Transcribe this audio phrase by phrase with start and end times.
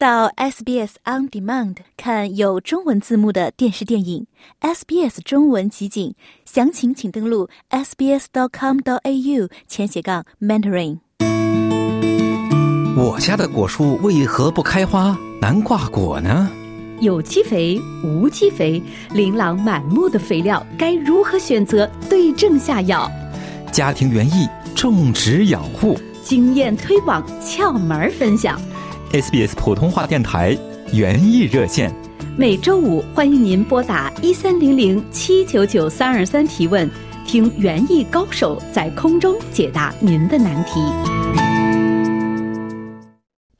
[0.00, 4.26] 到 SBS On Demand 看有中文字幕的电视电影
[4.62, 6.14] ，SBS 中文集锦，
[6.46, 11.00] 详情请登录 sbs.com.au 前斜杠 mentoring。
[12.96, 16.48] 我家的果树为何不开花难挂果呢？
[17.00, 21.86] 有机肥、无机肥，琳琅满目的肥料该如何选择？
[22.08, 23.06] 对症下药。
[23.70, 28.58] 家庭园艺种植养护经验推广窍门分享。
[29.12, 30.56] SBS 普通话电台
[30.92, 31.92] 园艺热线，
[32.36, 36.88] 每周五欢迎您拨打一三零零七九九三二三提问，
[37.26, 41.49] 听园艺高手在空中解答您的难题。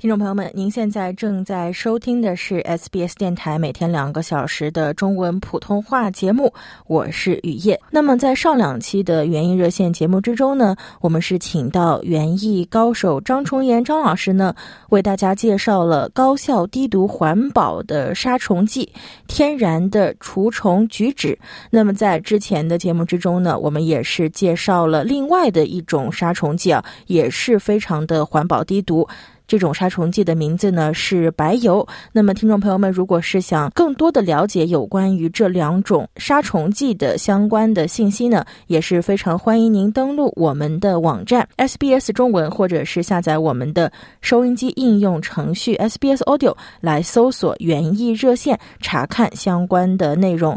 [0.01, 6.51] 听众朋友们，您现在正在收听的是 SBS 电台每天两个小时的中文普通话节目，
[6.87, 7.79] 我是雨夜。
[7.91, 14.55] 那么在上两期的园艺热线节目之中呢，我们是请到园艺高手张崇岩张老师呢，
[14.89, 18.91] 为大家介绍了高效、低毒、环保的杀虫剂——
[19.29, 21.39] 天然的除虫菊酯。
[21.69, 29.07] 那么在之前的节目之中呢，我们也是介绍了另外的一种杀虫剂啊，也是非常的环保、低毒。
[29.51, 31.85] 这种杀虫剂的名字呢是白油。
[32.13, 43.91] 那么，听众朋友们，如果是想更多的了解有关于这两种杀虫剂的相关的信息呢，也是非常欢迎您登录我们的网站 SBS 中文，或者是下载我们的
[44.21, 50.57] 收音机应用程序 SBS Audio 来搜索“园艺热线”，查看相关的内容。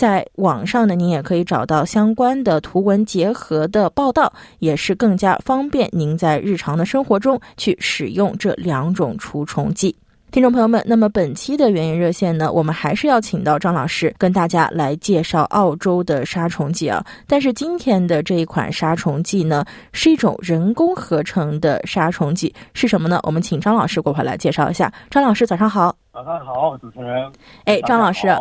[0.00, 9.94] 在网上呢，您也可以找到相关的图文结合的报道，也是更加方便您在日常的生活中去使用这两种除虫剂。
[10.30, 17.04] 听众朋友们，那么本期的原因热线呢，我们还是要请到张老师跟大家来介绍澳洲的杀虫剂啊。
[17.26, 23.20] 但是今天的这一款杀虫剂呢，是一种人工合成的杀虫剂，是什么呢？
[23.24, 24.90] 我们请张老师过来来介绍一下。
[25.10, 25.94] 张老师，早上好。
[26.10, 27.30] 早上好，主持人。
[27.66, 28.34] 哎，张老师。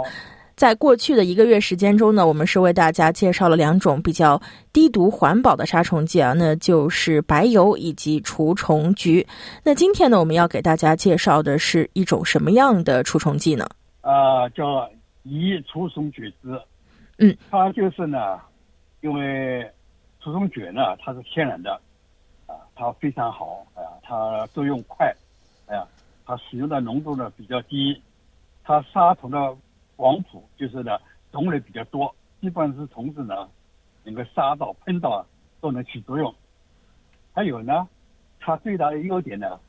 [0.60, 4.42] 在过去的一个月时间中呢，我们是为大家介绍了两种比较
[4.74, 9.26] 低毒环保的杀虫剂啊，那就是白油以及除虫菊。
[9.64, 13.66] 那今天呢，我们要给大家介绍的是一种什么样的除虫剂呢？
[14.02, 14.86] 啊，叫
[15.24, 16.62] 乙除虫菊酯。
[17.20, 18.38] 嗯，它就是呢，
[19.00, 19.66] 因为
[20.22, 21.72] 除虫菊呢，它是天然的，
[22.48, 25.10] 啊，它非常好，哎呀，它作用快，
[25.68, 25.88] 哎呀，
[26.26, 27.98] 它使用的浓度呢比较低，
[28.66, 29.56] 它杀虫的。
[30.00, 30.98] 广谱就是呢，
[31.30, 33.50] 种类比较多，基本上是虫子呢，
[34.06, 35.26] 能够杀到、喷到
[35.60, 36.34] 都能起作用。
[37.34, 37.86] 还有呢，
[38.40, 39.60] 它最大的优点呢，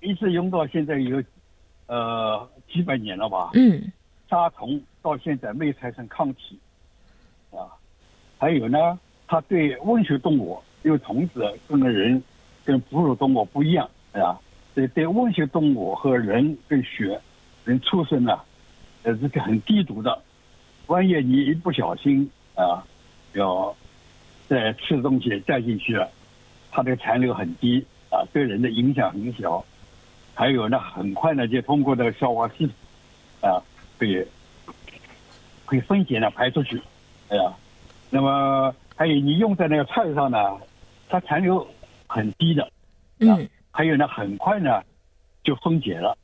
[0.00, 1.22] 一直用到现在有
[1.86, 3.50] 呃几百年了吧？
[3.54, 3.92] 嗯。
[4.28, 6.58] 杀虫到现在没产生抗体
[7.52, 7.70] 啊。
[8.40, 8.98] 还有呢，
[9.28, 12.20] 它对温血动物，因为虫子跟人
[12.64, 14.36] 跟哺乳动物不一样，啊，
[14.74, 17.20] 对对温血动物和人跟血
[17.64, 18.40] 人畜生呢。
[19.04, 20.20] 呃，这个很低毒的，
[20.86, 22.84] 万一你一不小心啊，
[23.32, 23.74] 要
[24.48, 26.10] 再吃东西再进去了，
[26.70, 29.64] 它的残留很低啊，对人的影响很小。
[30.34, 32.74] 还有呢，很快呢就通过这个消化系统
[33.48, 33.62] 啊，
[33.98, 34.26] 会
[35.64, 36.82] 会分解呢排出去。
[37.28, 37.52] 哎呀，
[38.10, 40.38] 那么还有你用在那个菜上呢，
[41.08, 41.66] 它残留
[42.06, 42.70] 很低的。
[43.20, 43.48] 嗯。
[43.70, 44.82] 还有呢，很快呢
[45.44, 46.18] 就分解了，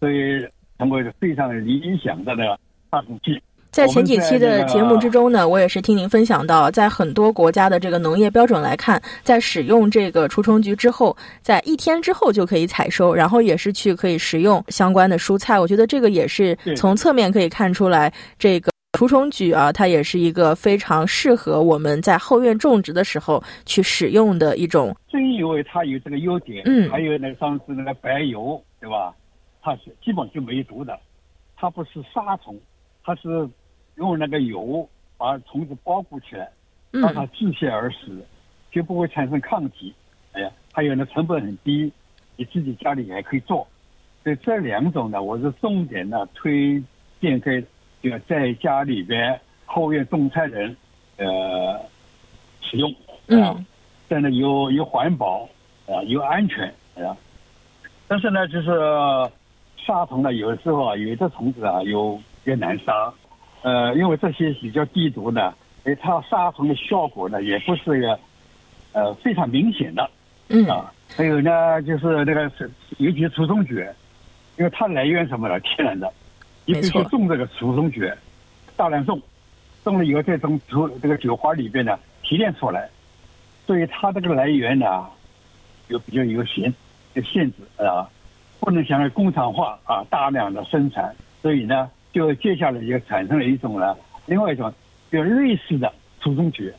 [0.00, 0.46] 所以。
[0.78, 2.58] 成为非常理想的那个
[2.90, 3.40] 杀虫剂。
[3.70, 15.60] 在前几期的节目之中呢，我也是听您分享到，在很多国家的这个农业标准来看，在使用这个除虫菊之后，在一天之后就可以采收，然后也是去可以食用相关的蔬菜。
[15.60, 24.96] 我觉得这个也是从侧面可以看出来，这个除虫菊啊，它也是一个非常适合我们在后院种植的时候去使用的一种。
[25.08, 29.14] 正因为它有这个优点，嗯，还有那上次那个白油，对吧？
[29.60, 30.98] 它是基本就没毒的，
[31.56, 32.56] 它不是杀虫，
[33.04, 33.48] 它是
[33.96, 36.48] 用那个油把虫子包裹起来，
[36.90, 38.24] 让它窒息而死，
[38.70, 39.92] 就不会产生抗体。
[40.32, 41.92] 哎呀，还有呢，成本很低，
[42.36, 43.66] 你自己家里也可以做。
[44.22, 46.82] 所以这两种呢，我是重点呢推
[47.20, 47.62] 荐给
[48.00, 50.76] 这个在家里边后院种菜的人
[51.16, 51.80] 呃
[52.60, 52.94] 使用。
[53.26, 53.66] 嗯，
[54.08, 55.48] 这呢又又环保
[55.86, 57.16] 啊，又安全啊。
[58.06, 58.70] 但是呢，就是。
[59.88, 63.10] 杀虫呢，有的时候啊，有的虫子啊，有也难杀，
[63.62, 65.54] 呃，因为这些比较低毒的，
[65.84, 68.20] 哎，它杀虫的效果呢，也不是个
[68.92, 70.10] 呃非常明显的，
[70.48, 70.66] 嗯。
[70.66, 73.76] 啊，还有呢，就是那个是尤其除虫菊，
[74.58, 75.58] 因为它来源什么呢？
[75.64, 76.12] 天然的，
[76.66, 78.12] 你必须种这个除虫菊，
[78.76, 79.18] 大量种，
[79.84, 82.90] 种了以后再从除这个菊花里边呢提炼出来，
[83.66, 85.06] 所以它这个来源呢，
[85.88, 86.70] 有比较有限，
[87.14, 88.06] 有限制啊。
[88.60, 93.96] 不能像工厂化啊，大量的生产，所以呢，就接下来就产生了一种呢，
[94.26, 94.72] 另外一种
[95.10, 96.72] 就类似的除虫菊，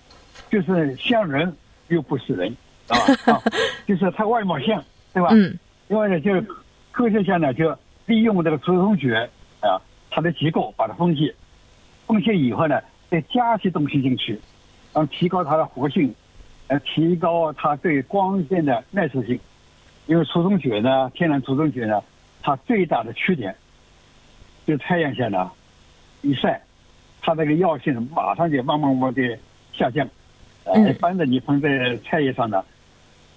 [0.50, 1.52] 就是像人
[1.88, 2.56] 又不是人，
[2.88, 2.98] 啊，
[3.34, 3.42] 啊
[3.88, 4.84] 就是它外貌像，
[5.14, 5.30] 对吧？
[5.32, 6.46] 嗯另外呢，就是
[6.92, 9.12] 科学家呢就利用这个除虫菊
[9.62, 9.82] 啊，
[10.12, 11.34] 它的结构把它分析，
[12.06, 12.80] 分析以后呢，
[13.10, 14.34] 再加些东西进去，
[14.94, 16.14] 然后提高它的活性，
[16.68, 19.40] 呃，提高它对光线的耐受性。
[20.10, 22.02] 因为除虫菊呢，天然除虫菊呢，
[22.42, 23.56] 它最大的缺点
[24.66, 25.52] 就太阳下呢
[26.24, 26.60] 一晒，
[27.22, 29.38] 它那个药性马上就慢慢慢的
[29.72, 30.08] 下降。
[30.64, 32.66] 呃，嗯一般的你放在菜叶上呢，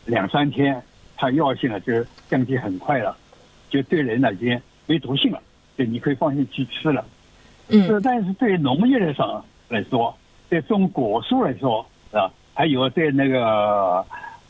[0.07, 0.83] 两三天，
[1.15, 1.93] 它药性呢就
[2.31, 3.15] 降低很快了，
[3.69, 5.39] 就对人呢已经没毒性了，
[5.77, 7.05] 就你可以放心去吃了。
[7.69, 10.17] 嗯这但是对农业来上来说，
[10.49, 14.03] 对种果树来说啊，还有对那个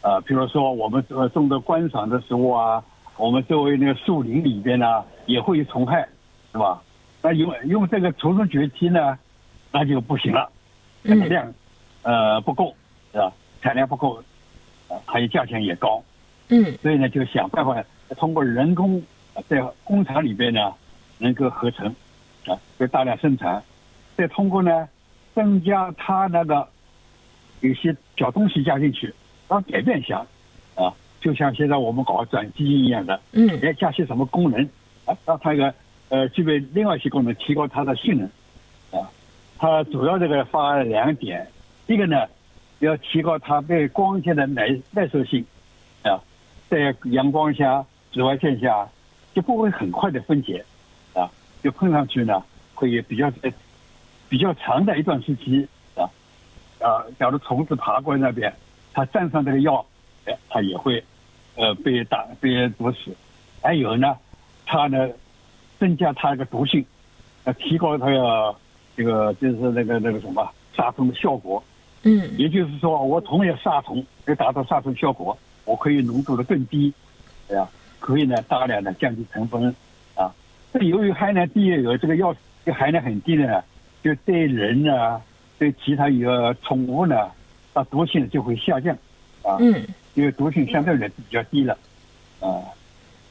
[0.02, 2.82] 呃，比如说我们呃种的观赏的植物啊，
[3.16, 6.06] 我们周围那个树林里边呢，也会有虫害，
[6.52, 6.82] 是吧？
[7.22, 9.16] 那用用这个除虫绝迹呢，
[9.70, 10.50] 那就不行了，
[11.04, 11.54] 这个嗯量
[12.02, 12.74] 呃不够，
[13.12, 13.32] 是吧？
[13.60, 14.20] 产量不够，
[14.88, 16.02] 呃还有价钱也高，
[16.48, 17.82] 嗯所以呢，就想办法
[18.16, 19.00] 通过人工
[19.34, 20.74] 呃在工厂里边呢
[21.18, 21.86] 能够合成
[22.46, 23.62] 啊，就大量生产，
[24.16, 24.88] 再通过呢
[25.32, 26.66] 增加它那个
[27.60, 29.14] 有些小东西加进去，
[29.52, 30.24] 然后改变一下
[30.74, 30.90] 啊，
[31.20, 34.62] 就像现在我们搞转基因一样的，嗯要加些什么功能
[35.04, 35.74] 啊，让它一个
[36.08, 38.26] 呃具备另外一些功能，提高它的性能
[38.98, 39.06] 啊。
[39.58, 41.46] 它主要这个发两点，
[41.86, 42.26] 一个呢
[42.78, 45.44] 要提高它对光线的耐耐受性
[46.02, 46.16] 啊，
[46.70, 48.88] 在阳光下、紫外线下
[49.34, 50.64] 就不会很快的分解
[51.12, 51.28] 啊，
[51.62, 52.42] 就碰上去呢
[52.74, 53.52] 会比较呃
[54.30, 56.08] 比较长的一段时期啊
[56.80, 58.50] 啊，假如虫子爬过那边，
[58.92, 59.84] 它沾上这个药，
[60.26, 61.02] 哎，它也会
[61.56, 63.16] 呃被打被毒死。
[63.62, 64.16] 还有呢，
[64.66, 65.08] 它呢
[65.78, 66.84] 增加它这个毒性，
[67.44, 68.54] 呃，提高它的
[68.96, 71.62] 这个就是那个那个什么杀虫的效果。
[72.04, 76.92] 嗯也就是说，我同样杀虫，要达到杀虫效果，我可以浓度的更低，
[77.46, 77.68] 对呀，
[78.00, 79.72] 可以呢大量的降低成本
[80.16, 80.34] 啊。
[80.72, 82.34] 这由于含量低，有这个药
[82.66, 83.62] 这含量很低的呢，
[84.02, 85.22] 就对人呢，
[85.60, 87.30] 对其他有宠物呢，
[87.74, 88.94] 它毒性就会下降
[89.42, 89.82] 啊，嗯
[90.14, 91.76] 因为毒性相对来比较低了
[92.40, 92.60] 啊。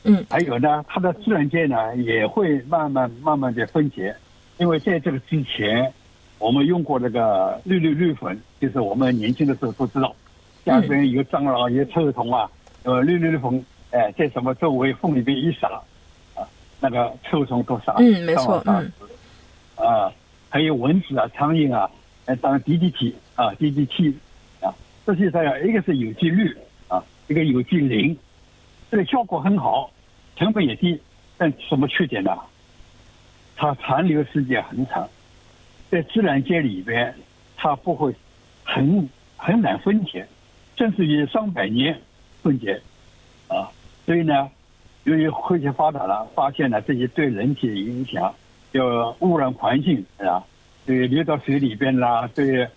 [0.03, 4.15] 嗯还有呢，它的自然界呢也会慢慢慢慢的分解，
[4.57, 5.93] 因为在这个之前，
[6.39, 10.15] 我们用过那个绿绿绿粉，就是我们年轻的时候都知道，
[10.65, 12.49] 家里边有蟑螂、有臭虫啊，
[12.81, 15.67] 呃，绿绿绿粉，哎，在什么周围缝里边一撒，
[16.35, 16.41] 啊，
[16.79, 18.91] 那个臭虫都杀，嗯没错嗯
[19.75, 20.11] 啊，
[20.49, 21.87] 还有蚊子啊、苍蝇啊，
[22.25, 24.15] 呃，当 DDT 啊，DDT
[25.15, 26.55] 实际上一个是有机氯
[26.87, 28.17] 啊，一个有机磷。
[28.89, 29.91] 这个效果很好，
[30.35, 30.99] 成本也低，
[31.37, 32.37] 但什么缺点呢？
[33.55, 35.07] 它残留时间很长，
[35.89, 37.13] 在自然界里边，
[37.55, 38.13] 它不会
[38.63, 40.27] 很很难分解，
[40.75, 41.97] 甚至于上百年
[42.41, 42.81] 分解
[43.47, 43.71] 啊。
[44.05, 44.49] 所以呢，
[45.03, 48.33] 由于科学发达了，发现了这些对人体的影响，
[48.73, 50.43] 就污染环境啊，
[50.85, 52.67] 对流到水里边啦，对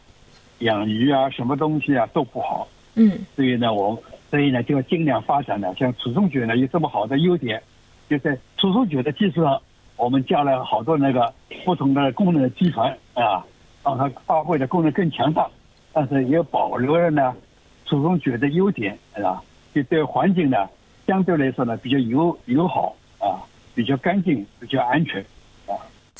[0.60, 2.66] 养鱼啊，什么东西啊都不好。
[2.96, 7.60] 嗯所以呢，我所以呢就要尽量发展呢，像除虫菊呢有这么好的优点，
[8.08, 9.60] 就在除虫菊的基础上，
[9.96, 11.32] 我们加了好多那个
[11.64, 13.44] 不同的功能的集团啊，
[13.84, 15.48] 让它发挥的功能更强大，
[15.92, 17.34] 但是也保留了呢
[17.84, 19.42] 除虫菊的优点，是吧？
[19.74, 20.68] 就对环境呢
[21.06, 23.42] 相对来说呢比较友友好啊，
[23.74, 25.24] 比较干净，比较安全。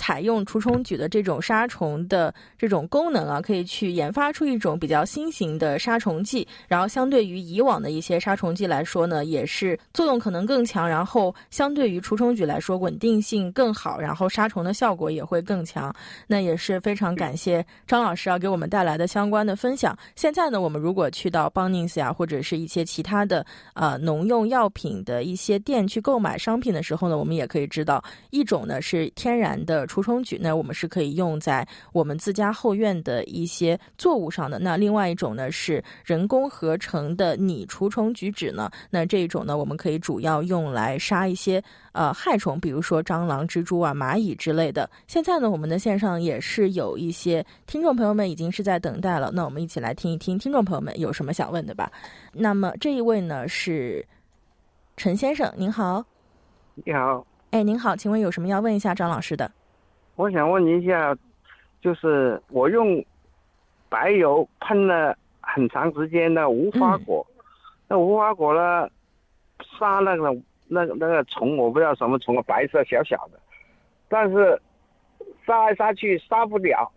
[0.05, 15.91] 采用除虫菊的这种杀虫的这种功能啊，可以去研发出一种比较新型的杀虫剂，然后相对于以往的一些杀虫剂来说呢，也是作用可能更强，然后相对于除虫菊来说稳定性更好，然后杀虫的效果也会更强。
[16.27, 19.97] 那也是非常感谢张老师要给我们带来的相关的分享。
[20.17, 34.59] 现在呢，我们如果去到邦宁斯呀，或者是一些其他的呃农用药品的一些店去购买商品的时候呢，我们也可以知道，一种呢是天然的除虫菊，呢我们是可以用在我们自家后院的一些作物上的。
[34.59, 44.91] 那另外一种呢是人工合成的拟除虫菊酯呢，那这一种呢我们可以主要用来杀一些呃害虫，比如说蟑螂、蜘蛛啊、蚂蚁之类的。
[45.07, 51.89] 现在呢，我们的线上也是有一些听众朋友们已经是在等待了，那我们一起来听一听听众朋友们有什么想问的吧。
[52.33, 54.05] 那么这一位呢是
[54.97, 56.05] 陈先生，您好，
[56.75, 59.49] 你好，哎，您好，请问有什么要问一下张老师的？
[60.17, 61.17] 我想问一下，
[61.81, 63.05] 就是我用
[63.89, 67.27] 白油喷了很长时间的无花果，
[67.89, 68.89] 那无花果呢，
[69.79, 70.37] 杀那个
[70.69, 73.39] 那个那个虫，我不知道什么虫，白色小小的，
[74.09, 74.61] 但是
[75.47, 76.91] 杀来杀去杀不了。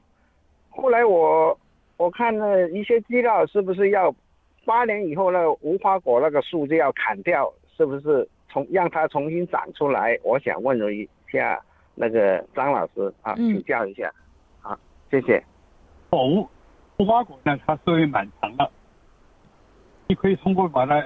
[0.70, 1.58] 后来我
[1.98, 4.14] 我看了一些资料，是不是要
[4.64, 7.52] 八年以后那个无花果那个树就要砍掉？
[7.76, 10.18] 是不是重让它重新长出来？
[10.24, 11.60] 我想问一下
[12.00, 14.12] 那个张老师啊，嗯请教一下。
[14.62, 14.78] 好，
[15.10, 15.44] 谢谢。
[16.12, 16.48] 无
[16.98, 18.70] 无花果呢，它寿命蛮长的，
[20.08, 21.04] 你可以通过把它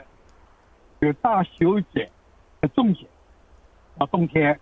[0.99, 2.09] 有大修剪、
[2.75, 3.07] 种剪，
[3.97, 4.59] 到冬天，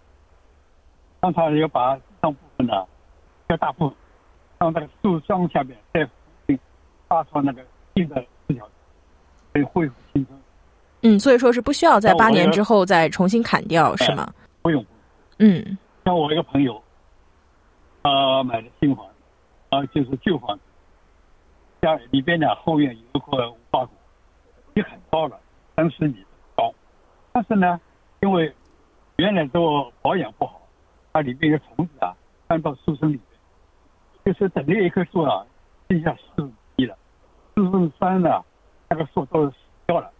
[1.19, 2.85] 让它要把上部分呢，
[3.47, 3.97] 要大部分，
[4.59, 6.07] 让那个树桩下面再
[7.07, 8.69] 发出那个新的枝条，
[9.51, 10.39] 可以恢复青春。
[11.01, 14.31] 嗯，所以说是不需要在八年之后再重新砍掉，是吗？
[14.61, 14.85] 不用，
[15.39, 15.77] 嗯
[16.09, 16.81] 像我一个朋友，
[18.01, 19.05] 他买的新房，
[19.69, 20.63] 啊，就是旧房子，
[21.83, 23.89] 家里边呢后院有一棵无花果，
[24.73, 25.39] 也很高了，
[25.75, 26.25] 三十米
[26.55, 26.73] 高，
[27.31, 27.79] 但是呢，
[28.21, 28.51] 因为
[29.17, 30.59] 原来做保养不好，
[31.13, 33.23] 它里面有虫子啊，钻到树身里面，
[34.25, 35.45] 就是等那一棵树啊，
[35.89, 36.97] 剩下四分之一了，
[37.53, 38.43] 四分之三呢，
[38.89, 40.11] 那个树都死掉了，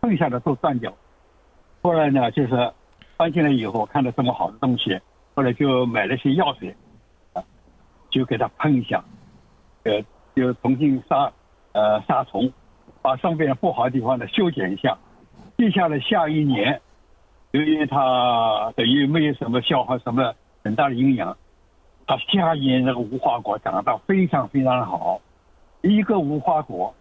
[0.00, 0.90] 剩下的都断掉。
[1.82, 2.72] 后来呢，就是
[3.24, 5.00] 搬进来以后，看到这么好的东西，
[5.34, 6.76] 后来就买了些药水，
[7.32, 7.42] 啊，
[8.10, 9.02] 就给它喷一下，
[9.84, 10.04] 呃，
[10.36, 11.32] 就重新杀，
[11.72, 12.52] 呃，杀虫，
[13.00, 14.98] 把上边不好的地方呢修剪一下。
[15.56, 16.78] 接下来下一年，
[17.52, 21.34] 由于它等于没有什么消耗什么很大的营养，
[22.06, 25.18] 它下一年那个无花果长得非常非常的好，
[25.80, 26.94] 一个无花果，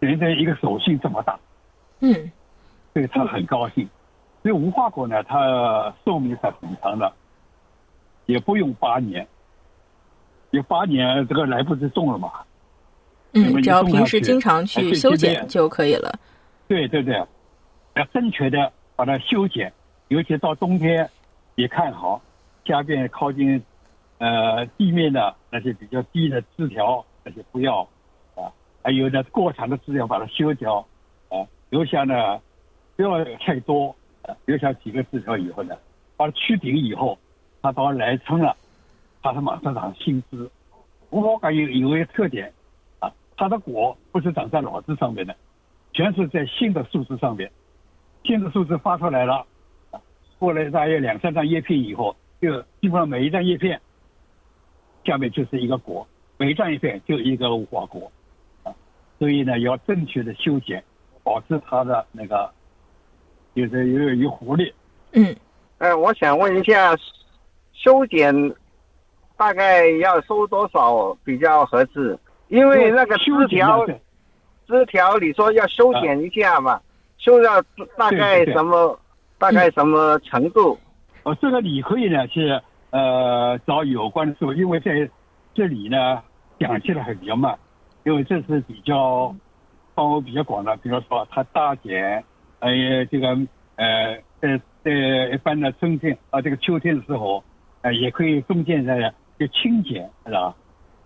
[0.00, 1.38] 人的一个手心这么大。
[2.00, 2.32] 嗯
[2.92, 3.88] 所以他很高兴。
[4.42, 7.12] 所以无花果呢，它寿命是很长的，
[8.26, 9.26] 也不用八年，
[10.50, 12.30] 有八年这个来不及种了嘛。
[13.32, 16.18] 嗯，只要平时经常哎去修剪就可以了。
[16.66, 17.14] 对对对，
[17.94, 19.72] 要正确的把它修剪，
[20.08, 21.08] 尤其到冬天
[21.56, 22.22] 也看好，
[22.64, 23.62] 下边靠近
[24.18, 27.80] 呃地面的那些比较低的枝条那些不要
[28.34, 28.48] 啊，
[28.82, 30.78] 还有呢过长的枝条把它修掉
[31.28, 32.40] 啊，留下呢
[32.96, 33.94] 不要太多，啊、
[34.46, 35.76] 留下几个枝条以后呢，
[36.16, 37.18] 把它去顶以后，
[37.62, 38.56] 它到来春了，
[39.22, 40.50] 它是马上长新枝。
[41.10, 42.52] 无花果有有一个特点
[43.00, 45.34] 啊，它的果不是长在老枝上面的。
[45.94, 47.50] 全是在新的树枝上面，
[48.22, 49.46] 新的树枝发出来了，
[49.90, 50.00] 啊
[50.38, 53.80] 过了大约两三张叶片以后，就基本上每一张叶片
[55.04, 56.06] 下面就是一个果，
[56.36, 58.12] 每一张叶片就一个无花果，
[58.62, 58.72] 啊，
[59.18, 60.84] 所以呢要正确的修剪，
[61.24, 62.52] 保持它的那个
[63.58, 64.72] 就是有有活力。
[65.12, 65.34] 嗯
[65.78, 66.96] 呃，我想问一下，
[67.72, 68.34] 修剪
[69.36, 72.18] 大概要收多少比较合适？
[72.48, 73.86] 因为那个枝条，
[74.66, 76.80] 枝条你说要修剪一下嘛，
[77.18, 77.62] 修到
[77.96, 78.98] 大概什么
[79.38, 80.78] 大概什么程度？
[81.22, 82.60] 哦，这个你可以呢是
[82.90, 85.08] 呃找有关的师傅，因为在
[85.54, 86.22] 这里呢
[86.58, 87.56] 讲起来很比较慢，
[88.04, 89.34] 因为这是比较
[89.94, 92.24] 范围比较广的，比如说它大剪，
[92.60, 93.28] 呃这个
[93.76, 94.90] 呃在在
[95.32, 97.42] 一般的春天啊这个秋天的时候，
[97.82, 100.54] 呃也可以中间的就轻剪是吧？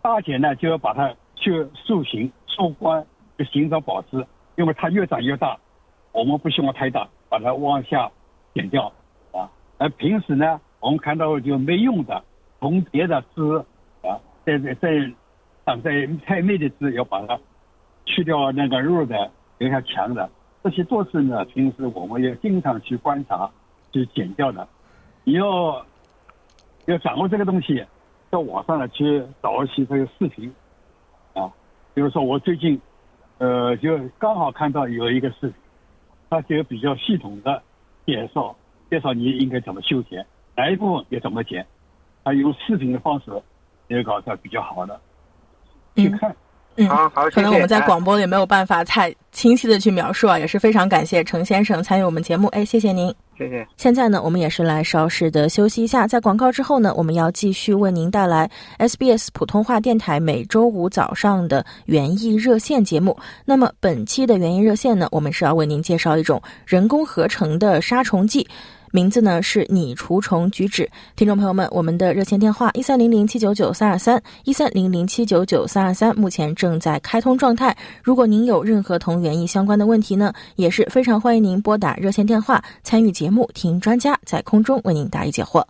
[0.01, 3.05] 大剪呢就要把它去塑形、塑光，
[3.39, 5.59] 就形成保持，因为它越长越大，
[6.13, 8.11] 我们不希望太大，把它往下
[8.55, 8.93] 剪掉
[9.33, 9.51] 啊。
[9.79, 12.23] 而平时呢，我们看到就没用的
[12.61, 13.43] 重叠的枝
[14.03, 15.13] 啊，在在在
[15.65, 17.39] 长在太密的枝，要把它
[18.05, 20.29] 去掉那个弱的，留下强的。
[20.63, 23.51] 这些都是呢，平时我们要经常去观察、
[23.93, 24.69] 去剪掉的。
[25.25, 25.85] 你要
[26.87, 27.85] 要掌握这个东西，
[28.31, 30.55] 到网上呢去找一些这个视频
[31.35, 31.53] 啊，
[31.95, 32.81] 比如说我最近
[33.39, 35.55] 呃就刚好看到有一个视频，
[36.31, 37.63] 它就比较系统的
[38.07, 38.55] 介绍
[38.89, 40.25] 介绍你应该怎么修剪，
[40.57, 41.67] 哪一部分要怎么剪，
[42.23, 43.33] 它用视频的方式
[43.89, 45.01] 也搞得比较好的，
[45.97, 46.31] 去嗯看。
[46.31, 46.37] 嗯，
[46.89, 47.31] 好好。
[47.31, 53.15] 可能我们在哎广播里没有办法太清晰的去描述啊，也是非常感谢程先生参与我们节目，哎，谢谢您。
[53.37, 53.67] 谢谢。
[53.77, 58.49] 现在呢，我们也是来稍事的休息一下，在广告之后呢，我们要继续为您带来
[58.79, 63.17] SBS 普通话电台每周五早上的园艺热线节目。
[63.45, 68.47] 那么本期的园艺热线呢，我们是要为您介绍一种人工合成的杀虫剂。
[68.93, 70.89] 名字呢是拟除虫举止。
[71.17, 77.77] 听众朋友们，我们的热线电话一三零零七九九三二三一三零零七九九三二三目前正在开通状态。
[78.05, 85.65] 如果您有任何同园艺相关的问题呢，也是非常欢迎您拨打热线电话参与节目，听专家在空中为您答疑解惑。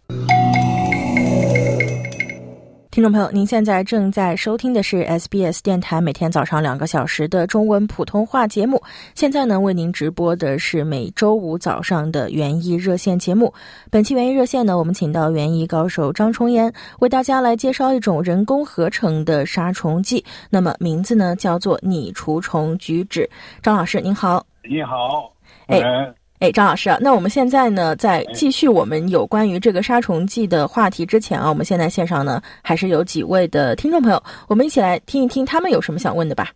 [2.93, 8.83] 听众朋友，您现在正在收听的是 SBS 电台每天早上两个小时的中文普通话节目。
[9.15, 13.51] 现在呢，为您直播的是每周五早上的园艺热线节目。
[13.91, 23.27] 本期园艺热线呢，我们请到园艺高手张崇岩为大家来介绍一种人工合成的杀虫剂，那么名字呢叫做拟除虫菊酯。
[23.63, 25.33] 张老师您好，你好，
[25.67, 36.51] 哎呃哎，张老师啊，那我们现在呢，在继续我们有关于这个杀虫剂的话题之前啊，我们现在线上呢还是有几位的听众朋友，我们一起来听一听他们有什么想问的吧。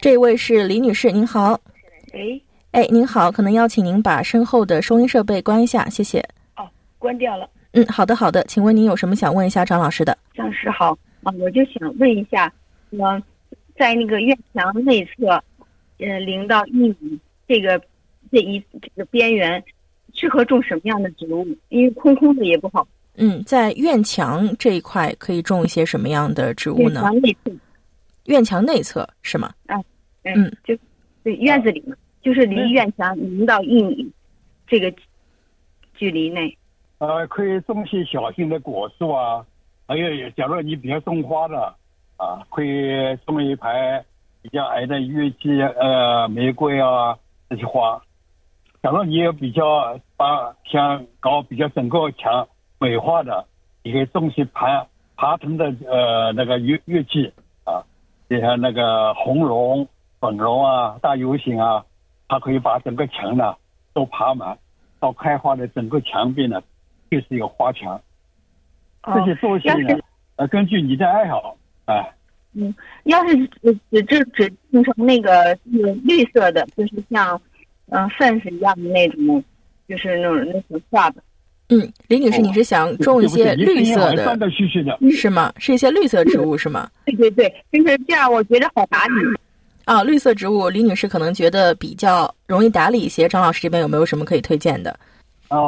[0.00, 1.56] 这位是李女士，您好，
[2.14, 2.42] 喂，
[2.72, 6.18] 哎，您好，可能邀请您把身后的收音设备关一下，谢谢。
[6.56, 6.68] 哦
[6.98, 7.48] 关掉了。
[7.74, 10.18] 嗯，好的，好的，请问您有什么想问一下张老师的？
[10.34, 12.52] 张老师好啊，我就想问一下，
[12.90, 13.22] 我
[13.78, 15.28] 在那个院墙内侧，
[16.00, 17.80] 呃，零到一米这个
[18.30, 19.62] 这一这个边缘，
[20.14, 21.46] 适合种什么样的植物？
[21.68, 22.86] 因为空空的也不好。
[23.16, 27.00] 嗯，在院墙这一块可以种一些什么样的植物院呢？
[27.00, 27.50] 墙内侧，
[28.26, 29.52] 院墙内侧是吗？
[29.66, 29.76] 啊
[30.22, 30.76] 嗯，就
[31.24, 34.08] 对院子里嘛，就是离院墙零到一米
[34.66, 34.92] 这个
[35.94, 36.56] 距离内。
[36.98, 39.44] 呃，可以种些小型的果树啊，
[39.86, 41.74] 还有，假如你比较种花的
[42.16, 44.04] 啊，可以种一排
[44.42, 47.16] 比较矮的月季、呃玫瑰啊
[47.48, 48.00] 这些花。
[48.82, 53.44] 假如你有比较把想搞比较整个墙美化的，
[53.82, 57.32] 你可以种些爬爬藤的呃那个月月季
[57.64, 57.82] 啊，
[58.28, 59.88] 你像那个红龙、
[60.20, 61.84] 粉龙啊、大游行啊，
[62.28, 63.56] 它可以把整个墙呢
[63.92, 64.56] 都爬满，
[65.00, 66.62] 到开花的整个墙壁呢
[67.10, 68.00] 就是一个花墙。
[69.02, 69.98] 这哦些东西呢
[70.36, 72.06] 呃，根据你的爱好，啊、
[72.52, 72.72] 嗯
[73.04, 77.40] 要是只只只只种成那个就是绿色的，就是像
[77.90, 79.42] 嗯 fence 一样的那种，
[79.88, 81.12] 就是那种那种 shrub。
[81.70, 84.98] 嗯，李女士，哦你是想种一些绿色的断断续续的。
[85.10, 85.52] 是吗？
[85.58, 86.88] 是一些绿色植物 是吗？
[87.04, 89.14] 对对对，就是这样，我觉得好打理。
[89.84, 93.28] 啊，绿色植物，李女士可能觉得比较容易打理一些。
[93.28, 94.98] 张老师这边有没有什么可以推荐的？
[95.50, 95.58] 呃，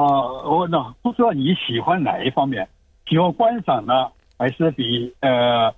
[0.47, 2.67] 我呢不知道你喜欢哪一方面，
[3.09, 5.71] 喜欢观赏呢，还是比呃，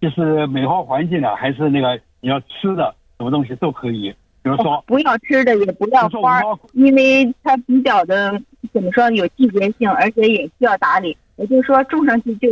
[0.00, 4.14] 就是美化环境的，还是那个你要吃的什么东西都可以。
[4.42, 6.40] 比如说，不要吃的，也不要花
[6.72, 8.40] 因为它比较的
[8.72, 11.16] 怎么说有季节性，而且也需要打理。
[11.36, 12.48] 也就是说，种上去就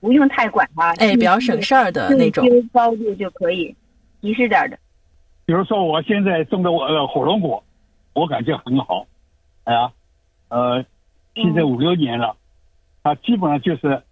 [0.00, 2.44] 不用太管它，哎，比较省事儿的就那种。
[2.48, 3.74] 就高度就可以，
[4.20, 4.78] 及时点儿的。
[5.46, 7.62] 比如说我现在种的呃火龙果，
[8.14, 9.06] 我感觉很好，
[9.64, 9.92] 哎呀，
[10.48, 10.84] 呃，
[11.34, 12.34] 现在五六年了，
[13.02, 14.02] 它基本上就是，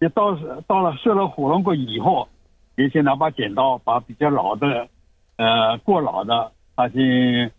[0.00, 0.34] 也到
[0.66, 2.26] 到了收了火龙果以后，
[2.76, 4.88] 也先拿把剪刀把比较老的，
[5.38, 7.50] 呃，过老的那些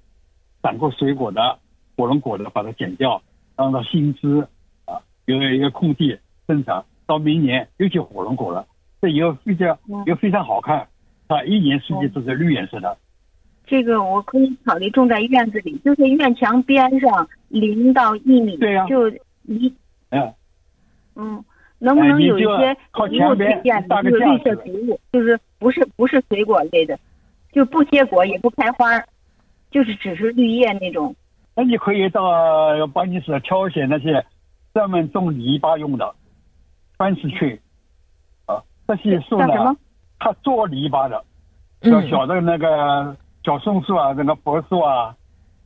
[0.62, 1.58] 长过水果的
[1.96, 3.22] 火龙果的把它剪掉，
[3.56, 4.46] 让它新枝
[4.86, 8.68] 啊有一个空地生长，到明年又结火龙果了，
[9.02, 10.88] 这以后非常又非常好看。
[11.30, 12.98] 它一年四季都是绿颜色的。
[13.66, 19.08] 这个我可以考虑种在院子里，就是院墙边上零到一米，对呀就
[19.44, 19.74] 离
[20.10, 20.34] 嗯，
[21.16, 21.46] 嗯，
[21.78, 27.00] 能不能有一些靠植物推荐的，搭个就是绿色植物，就是不是不是水果类的，
[27.52, 29.00] 就不结果也不开花，
[29.72, 31.16] 就是只是绿叶那种。
[31.56, 32.22] 那你可以到
[32.94, 34.26] 巴尼斯挑选那些
[34.74, 36.16] 专门种篱笆用的
[36.98, 37.60] 番石去
[38.46, 39.76] 啊，这些树呢
[40.20, 41.24] 它做篱笆的，
[41.82, 45.16] 嗯像小的那个小松树啊，那个柏树啊，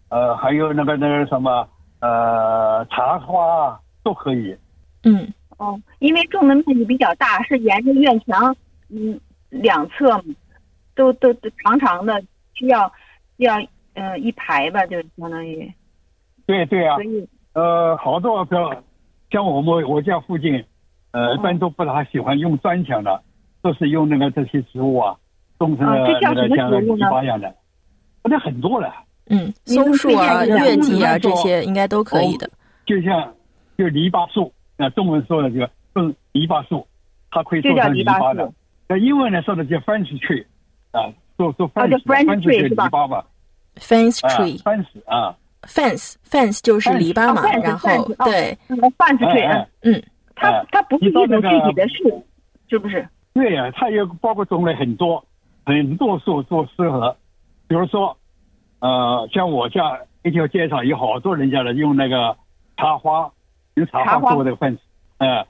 [0.10, 1.68] 呃，还有那个那个什么
[2.00, 4.56] 呃茶花啊，都可以。
[5.04, 8.56] 嗯哦，因为种的面积比较大，是沿着院墙，
[8.90, 9.20] 嗯，
[9.50, 10.24] 两侧嘛，
[10.96, 12.22] 都都都长长的，
[12.54, 12.92] 需要
[13.38, 13.60] 需要
[13.94, 15.72] 嗯、呃一排吧，就是相当于，
[16.46, 18.84] 对对啊所，以呃，好多个
[19.32, 20.64] 像我们我家附近，
[21.12, 23.22] 呃，一哦般都不大喜欢用砖墙的，
[23.62, 25.16] 都是用那个这些植物啊，
[25.60, 27.56] 种成了哦这叫什么那个像篱植物呢笆一样的，
[28.24, 28.94] 那很多了。
[29.28, 32.50] 嗯，松树啊、月季啊嗯这些应该都可以的。
[32.86, 33.34] 就像
[33.78, 36.86] 就篱笆树，那中文说的就种篱笆树，
[37.32, 38.52] 它可以做成篱笆的。
[38.90, 40.46] 那英文呢说的叫 French tree，
[40.94, 42.86] 啊，做做哦叫 French French tree 就是吧？
[42.86, 43.26] 篱笆吧
[43.76, 50.04] ，Fence 啊 tree，French 啊，fence fence 就是篱笆嘛，哦，fence，然后 fence，哦对，那个饭子水，哎哎嗯，
[50.36, 52.26] 它哎它不是一种具体的树，
[52.70, 53.08] 是不是？
[53.34, 55.26] 对呀、它也包括种类很多，
[55.66, 57.18] 很多树都适合，
[57.68, 58.16] 比如说，
[58.80, 62.38] 呃，像我家一条街上有好多人家的用那个
[62.78, 63.32] 茶花，
[63.74, 64.78] 用茶茶花花做的粪，
[65.18, 65.44] 呃，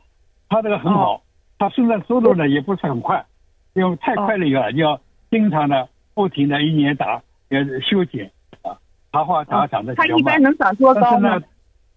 [0.48, 1.22] 它这个很好，
[1.60, 3.26] 它生长速度呢也不是很快，
[3.74, 4.98] 因为太快了以后，你要
[5.34, 8.78] 经常呢不停的一年打也修剪啊，
[9.12, 11.44] 茶花它长得比较慢它一般，能长多高呢呢？，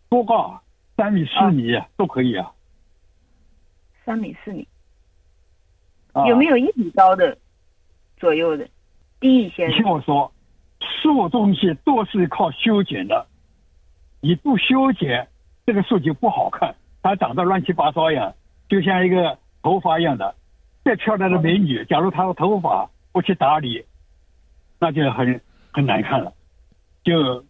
[0.09, 0.59] 多高？
[0.97, 2.51] 三米四米都可以啊。
[4.07, 4.67] 三米四米。
[6.15, 7.37] 啊有没有一米高的
[8.17, 8.67] 左右的
[9.21, 9.75] 低一些你？
[9.75, 10.33] 听我说，
[10.81, 13.27] 树东西都是靠修剪的，
[14.23, 15.29] 你不修剪，
[15.67, 18.33] 这个树就不好看，它长得乱七八糟一样，
[18.71, 20.35] 就像一个头发一样的。
[20.83, 23.83] 再漂亮的美女，假如她的头发不去打理，
[24.79, 25.41] 那就很
[25.73, 26.31] 很难看了，
[27.03, 27.43] 就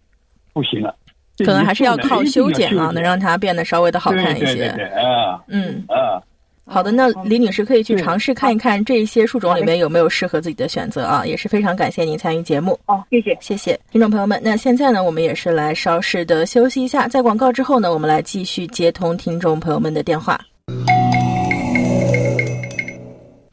[0.53, 0.95] 不行了。
[1.39, 4.45] 可能还是要靠修剪啊，能能让它变得稍微的好看一些。
[4.45, 6.23] 对对对对啊嗯，啊，
[6.67, 12.79] 好的，那李女士可以去尝试看一看这些树种里面有没有适合自己的选择啊，也是非常感谢您参与节目。
[12.87, 13.37] 哦，谢谢。
[13.41, 14.41] 谢谢听众朋友们。
[14.41, 20.41] 那现在呢，我们也是来稍事的休息一下，在广告之后呢，我们来继续接通听众朋友们的电话。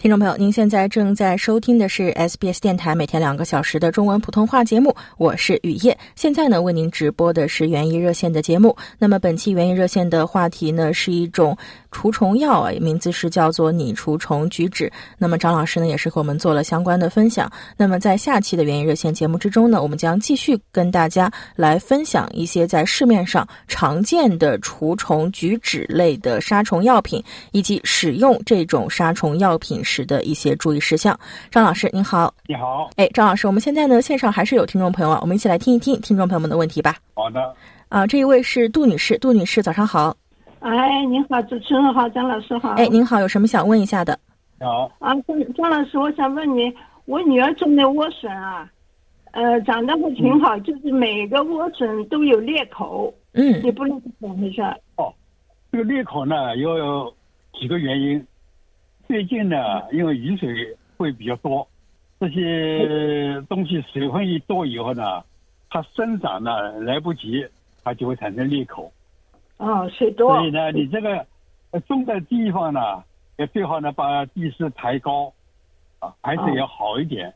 [0.04, 5.98] 听众朋友，您现在正在收听的是 SBS 电台每天两个小时的中文普通话节目，我是雨夜。
[6.14, 8.76] 现在呢，为您直播的是园艺热线的节目。
[9.00, 11.58] 那么本期园艺热线的话题呢，是一种
[11.90, 14.92] 除虫药，名字是叫做拟除虫菊酯。
[15.18, 17.50] 那么张老师呢，也是和我们做了相关的分享。
[17.78, 31.18] 那么在下期的园艺热线节目之中呢，我们将继续跟大家来分享一些在市面上常见的除虫菊酯类的杀虫药品，以及使用这种杀虫药品时的一些注意事项。
[31.52, 36.96] 张老师您好，你好，哎，张老师，我们现在呢线上还是有听众朋友啊，我们一起来听一听听众朋友们的问题吧。
[37.14, 37.56] 好的，
[37.90, 40.16] 啊，这一位是杜女士，杜女士早上好，
[40.60, 42.72] 哎，您好，主持人好，张老师好。
[42.72, 44.18] 哎，您好，有什么想问一下的？
[44.60, 46.74] 你好，啊，张张老师，我想问你，
[47.06, 48.68] 我女儿种的莴笋啊，
[49.34, 54.62] 呃，长得还挺好，就是每个莴笋都有裂口，嗯也不知道是怎么回事。
[54.96, 55.14] 哦
[55.72, 57.12] 这个裂口呢有
[57.60, 58.24] 几个原因。
[59.08, 59.58] 最近呢，
[59.92, 61.68] 因为雨水会比较多，
[62.20, 65.24] 这些东西水分一多以后呢，
[65.70, 67.46] 它生长呢来不及，
[67.84, 68.92] 它就会产生裂口。
[69.58, 71.26] 哦，水多所以呢，你这个
[71.72, 73.04] 呃种的地方呢，
[73.38, 75.34] 也最好呢把地势抬高，
[76.00, 77.34] 啊，排水要好一点。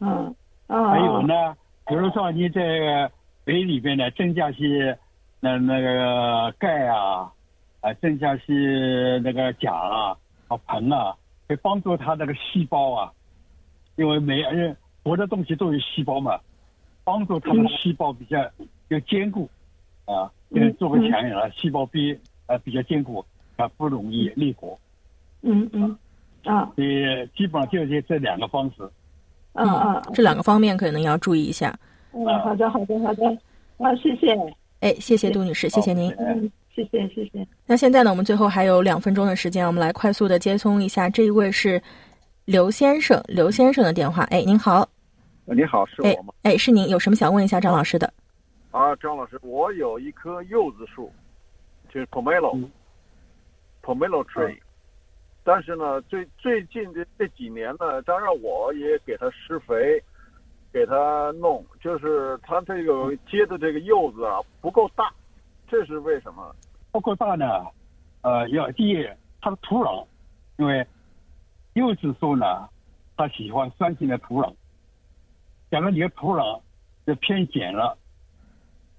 [0.00, 0.34] 嗯，
[0.66, 3.10] 啊，还有呢，比如说你在
[3.44, 4.98] 水里边呢增加些
[5.40, 7.32] 那那个钙啊，
[7.80, 10.16] 啊增加些那个钾啊、
[10.48, 11.16] 啊硼啊，
[11.48, 13.12] 会帮助它那个细胞啊，
[13.96, 16.38] 因为每人活的东西都有细胞嘛，
[17.04, 18.38] 帮助它的细胞比较
[18.88, 19.48] 要坚固
[20.04, 23.24] 啊，嗯做个墙啊，细胞壁啊比较坚固
[23.56, 24.78] 啊，不容易裂果。
[25.42, 25.96] 嗯嗯，
[26.44, 27.04] 啊所以
[27.36, 28.88] 基本上就是这两个方式。
[29.52, 31.74] 嗯嗯，这两个方面可能要注意一下。
[32.12, 33.26] 嗯，好的好的好的，
[33.78, 34.36] 啊，谢谢，
[34.80, 36.10] 哎，谢谢杜女士，谢谢您。
[36.18, 37.48] 嗯，谢谢谢谢。
[37.64, 41.82] 那现在呢，我们最后还有两分钟的时间，我们来快速的接通一下这一位是
[42.44, 44.24] 刘先生，刘先生的电话。
[44.24, 44.86] 哎，您好，
[45.46, 46.34] 你好，是哎我吗？
[46.42, 48.12] 哎，是您，有什么想问一下张老师的？
[48.72, 51.10] 啊，张老师，我有一棵柚子树，
[51.88, 54.58] 就是 pomelo，pomelo、嗯 tree，、
[55.42, 59.98] 但是呢，最最近的这几年呢，当然我也给它施肥，
[60.70, 65.10] 给它弄，就是它这个结的这个柚子啊不够大，
[65.66, 66.54] 这是为什么？
[66.96, 67.66] 不够大呢，
[68.22, 69.06] 呃，要第一，
[69.42, 70.06] 它的土壤，
[70.56, 70.86] 因为
[71.74, 72.70] 柚子树呢，
[73.18, 74.54] 它喜欢酸性的土壤。
[75.70, 76.62] 假如你的土壤
[77.04, 77.98] 是偏碱了，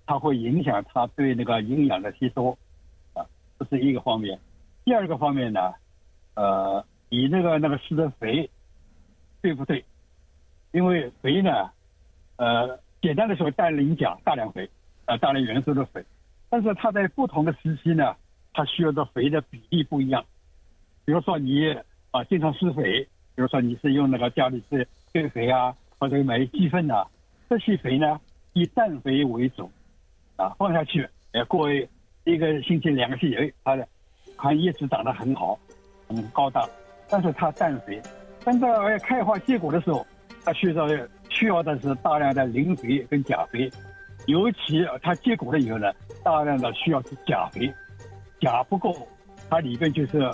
[0.06, 2.56] 它会影响它对那个营养的吸收，
[3.16, 3.26] 啊，
[3.58, 4.40] 这是一个方面。
[4.86, 5.74] 第二个方面呢，
[6.36, 8.48] 呃，你那个那个施的肥
[9.42, 9.84] 对不对？
[10.72, 11.72] 因为肥呢，
[12.36, 14.70] 呃，简单的说，氮磷钾大量肥，
[15.06, 16.06] 呃，大量元素的肥。
[16.50, 18.16] 但是它在不同的时期呢，
[18.54, 20.24] 它需要的肥的比例不一样。
[21.06, 21.76] 比如说你
[22.12, 23.04] 啊经常施肥，
[23.36, 27.06] 比如说你是用那个家里是堆肥啊，或者买鸡粪呐、
[27.50, 28.20] 这些肥呢
[28.54, 29.70] 以氮肥为主，
[30.36, 31.70] 啊放下去，呃过
[32.24, 33.88] 一个星期两个星期，哎它的
[34.38, 35.58] 它叶子长得很好，
[36.08, 36.68] 很高大，
[37.10, 38.02] 但是它氮肥，
[38.44, 38.68] 等到
[39.00, 40.06] 开花结果的时候，
[40.44, 40.88] 它需要
[41.30, 43.70] 需要的是大量的磷肥跟钾肥。
[44.28, 45.92] 尤其它结果了以后呢，
[46.24, 47.74] 大量的需要是钾肥，
[48.40, 48.96] 钾不够，
[49.50, 50.30] 它里边就是，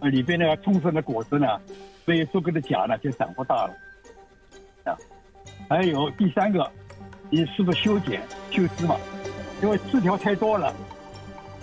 [0.00, 1.46] 里边那个充分的果子呢，
[2.06, 3.74] 没有足够的钾呢，就长不大了，
[4.84, 4.96] 啊，
[5.68, 6.70] 还有第三个，
[7.28, 8.96] 你是不是修剪修枝嘛？
[9.62, 10.74] 因为枝条太多了，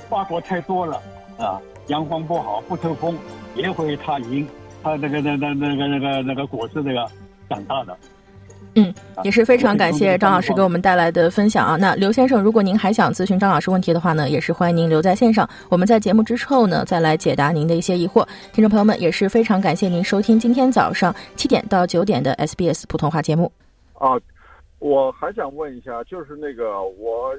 [0.08, 1.02] 花果太多了
[1.40, 3.18] 啊，阳光不好不透风，
[3.56, 4.48] 也会它影
[4.84, 7.10] 它那个那那那个那个那个果子那个
[7.50, 7.98] 长大的。
[8.78, 11.76] 嗯，也是非常感谢张老师给我们带来的分享啊。
[11.78, 18.24] 那刘先生，如果您还想咨询张老师问题的话呢，也是欢迎您留在线上，我们在节目之后呢再来解答您的一些疑惑。
[18.54, 23.52] 听众朋友们，也是非常感谢您收听今天早上七点到九点的 SBS 普通话节目。
[23.94, 24.12] 啊，
[24.78, 27.34] 我还想问一下，就是那个我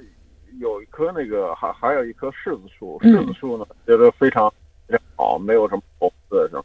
[0.58, 4.52] 有一棵那个还还有一棵柿子树，嗯柿子树呢觉得非常
[4.88, 6.64] 非常好，没有什么虫子什么。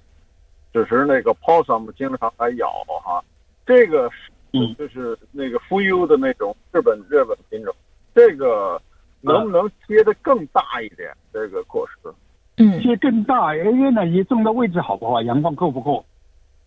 [0.74, 3.24] 只是那个 possum 经常来咬哈。
[3.66, 4.74] 这个是嗯。
[4.76, 7.76] 就是那个富优的那种日本日本品种，
[8.16, 8.82] 这个
[9.22, 11.12] 能不能结的更大一点？
[11.34, 12.14] 这个果实？
[12.58, 12.82] 嗯。
[12.82, 16.06] 切更大，因为呢，你种的位置好不好，阳光够不够，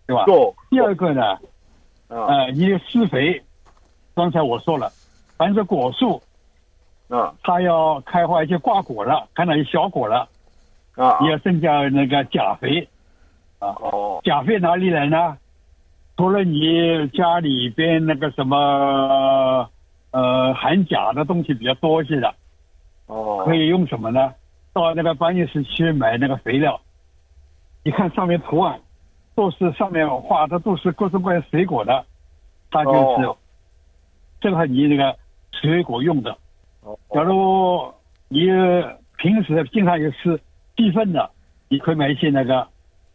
[0.07, 0.25] 对吧？
[0.27, 1.23] 够第二个呢，
[2.09, 2.27] 啊。
[2.27, 3.43] 呃，你施肥，
[4.15, 4.93] 刚才我说了，
[5.37, 6.23] 凡是果树，
[7.09, 7.35] 啊。
[7.43, 10.29] 它要开花一些挂果了，看到有小果了，
[10.97, 11.19] 啊。
[11.21, 12.89] 你要增加那个钾肥。
[13.59, 14.21] 啊哦。
[14.25, 15.39] 钾肥哪里来呢？
[16.17, 19.69] 除了你家里边那个什么
[20.11, 22.35] 呃含钾的东西比较多一些的，
[23.07, 23.45] 哦。
[23.45, 24.33] 可以用什么呢？
[24.73, 26.81] 到那个搬运室去买那个肥料，
[27.83, 28.81] 你看上面图案
[29.35, 32.05] 都是上面画的都是各种各样水果的，
[32.71, 33.37] 它就是哦。
[34.41, 35.17] 正好你那个
[35.53, 36.37] 水果用的。
[36.83, 36.99] 哦。
[37.11, 37.93] 假如
[38.29, 38.47] 你
[39.17, 40.41] 平时经常有吃
[40.77, 41.31] 鸡粪的，
[41.69, 42.69] 你可以买一些那个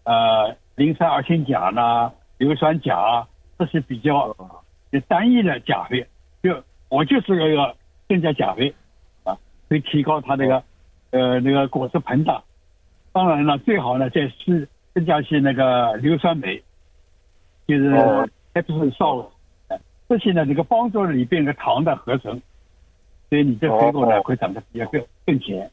[0.03, 3.27] 呃磷酸二氢钾啦、硫酸钾啊，
[3.59, 4.35] 这些比较
[5.07, 6.07] 单一的钾肥。
[6.41, 7.75] 就我就是那个
[8.09, 8.73] 增加钾肥
[9.23, 9.37] 啊，
[9.69, 10.63] 可以提高它那个
[11.11, 12.41] 呃那个果实膨大。
[13.11, 16.63] 当然了，最好呢再施增加些那个硫酸镁，
[17.67, 19.27] 就是哦 Epsom salt，
[19.67, 19.77] 呃
[20.09, 22.41] 这些呢能够帮助里边的糖的合成，
[23.29, 25.69] 所以你这水果呢哦会长得比较更更甜。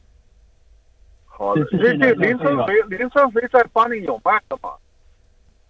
[1.25, 4.69] 好的，这这磷酸肥磷酸肥在巴黎有卖的吗？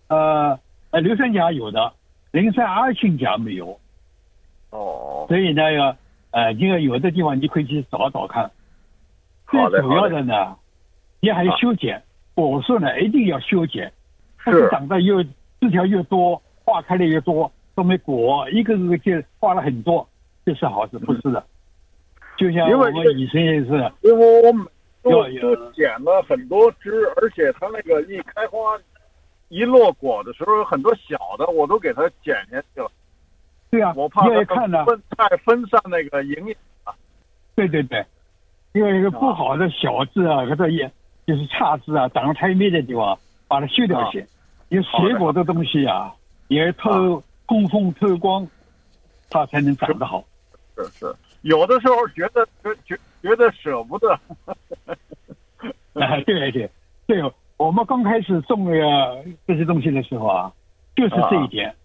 [0.07, 0.59] 呃
[0.91, 1.93] 呃，硫酸钾有的，
[2.31, 3.79] 磷酸二氢钾没有，
[4.71, 5.95] 哦所以呢要
[6.31, 8.49] 呃这个有的地方你可以去找找看。
[9.51, 10.55] 最主要的的呢，
[11.19, 12.03] 你还要修剪
[12.35, 13.91] 果树呢，一定要修剪，
[14.37, 15.23] 它是长得越
[15.59, 20.07] 枝条越多，花开的越多，说明果一个个就花了很多，
[20.45, 21.43] 这是好事，不是的。
[22.37, 24.65] 就像我们以前也是，因为我每
[25.01, 28.77] 都要有都剪了很多枝，而且它那个一开花
[29.49, 32.91] 一落果的时候，有很多小的我都给它剪下去了，
[33.69, 36.95] 对啊，我怕它分太分散那个营养。
[37.55, 38.05] 对对对，
[38.71, 40.89] 因为一个不好的小枝啊，或者也
[41.27, 44.25] 就是差枝啊，长得太密的地方，把它修掉些。
[44.69, 46.13] 因为水果的东西啊，
[46.47, 48.47] 也透供奉透光，
[49.29, 50.23] 它才能长得好。
[50.77, 54.11] 是是，有的时候觉得觉觉觉得舍不得。
[55.93, 56.69] 啊， 对对
[57.07, 57.21] 对，
[57.59, 60.51] 我们刚开始种那个这些东西的时候啊，
[60.95, 61.75] 就是这一点，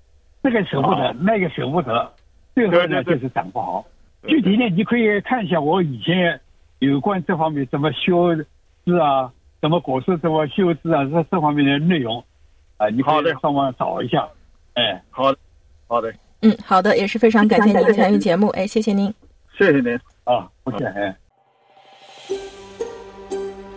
[0.40, 2.12] 这个舍不得，那个舍不得，
[2.54, 3.84] 最后呢就是长不好。
[4.28, 6.40] 具体呢，你可以看一下我以前
[6.78, 8.36] 有关这方面怎么修
[8.86, 12.24] 枝啊，怎么果树怎么修枝啊，这这方面的内容。
[12.76, 14.28] 啊，你可好的以上网找一下。
[14.74, 15.38] 哎，好的，
[15.88, 19.12] 好的，嗯，好的，也是非常感谢您参与节目，哎，谢谢您。
[19.58, 19.98] 谢谢您。
[20.22, 21.16] 啊，不谢，哎。